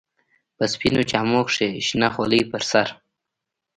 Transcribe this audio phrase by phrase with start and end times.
[0.57, 2.87] په سپينو جامو کښې شنه خولۍ پر سر.